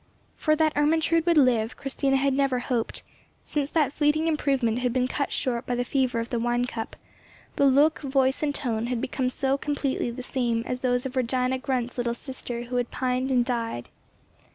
For 0.35 0.55
that 0.55 0.75
Ermentrude 0.75 1.27
would 1.27 1.37
live 1.37 1.77
Christina 1.77 2.15
had 2.17 2.33
never 2.33 2.57
hoped, 2.57 3.03
since 3.43 3.69
that 3.69 3.93
fleeting 3.93 4.25
improvement 4.27 4.79
had 4.79 4.91
been 4.93 5.07
cut 5.07 5.31
short 5.31 5.67
by 5.67 5.75
the 5.75 5.85
fever 5.85 6.19
of 6.19 6.31
the 6.31 6.39
wine 6.39 6.65
cup; 6.65 6.95
the 7.55 7.65
look, 7.67 7.99
voice, 7.99 8.41
and 8.41 8.55
tone 8.55 8.87
had 8.87 8.99
become 8.99 9.29
so 9.29 9.59
completely 9.59 10.09
the 10.09 10.23
same 10.23 10.63
as 10.65 10.79
those 10.79 11.05
of 11.05 11.15
Regina 11.15 11.59
Grundt's 11.59 11.99
little 11.99 12.15
sister 12.15 12.63
who 12.63 12.77
had 12.77 12.89
pined 12.89 13.29
and 13.29 13.45
died. 13.45 13.89